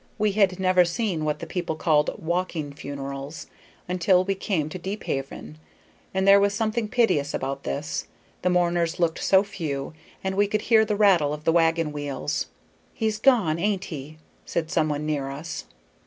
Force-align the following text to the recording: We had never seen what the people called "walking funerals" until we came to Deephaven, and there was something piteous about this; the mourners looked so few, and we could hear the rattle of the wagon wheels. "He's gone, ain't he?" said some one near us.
We 0.17 0.31
had 0.31 0.59
never 0.59 0.83
seen 0.83 1.25
what 1.25 1.37
the 1.37 1.45
people 1.45 1.75
called 1.75 2.09
"walking 2.17 2.73
funerals" 2.73 3.45
until 3.87 4.23
we 4.23 4.33
came 4.33 4.67
to 4.69 4.79
Deephaven, 4.79 5.59
and 6.11 6.27
there 6.27 6.39
was 6.39 6.55
something 6.55 6.87
piteous 6.87 7.35
about 7.35 7.65
this; 7.65 8.07
the 8.41 8.49
mourners 8.49 8.99
looked 8.99 9.23
so 9.23 9.43
few, 9.43 9.93
and 10.23 10.33
we 10.35 10.47
could 10.47 10.61
hear 10.63 10.85
the 10.85 10.95
rattle 10.95 11.35
of 11.35 11.43
the 11.43 11.51
wagon 11.53 11.91
wheels. 11.91 12.47
"He's 12.95 13.19
gone, 13.19 13.59
ain't 13.59 13.83
he?" 13.93 14.17
said 14.43 14.71
some 14.71 14.89
one 14.89 15.05
near 15.05 15.29
us. 15.29 15.65